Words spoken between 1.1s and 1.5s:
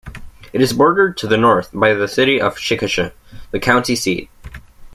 to the